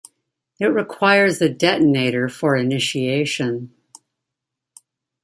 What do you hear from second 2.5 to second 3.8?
initiation.